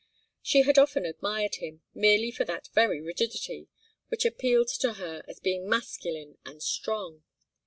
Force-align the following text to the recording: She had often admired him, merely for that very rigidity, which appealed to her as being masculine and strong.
She 0.41 0.63
had 0.63 0.79
often 0.79 1.05
admired 1.05 1.57
him, 1.57 1.83
merely 1.93 2.31
for 2.31 2.43
that 2.45 2.69
very 2.73 2.99
rigidity, 3.01 3.67
which 4.07 4.25
appealed 4.25 4.69
to 4.79 4.93
her 4.93 5.23
as 5.27 5.39
being 5.39 5.69
masculine 5.69 6.39
and 6.43 6.63
strong. 6.63 7.21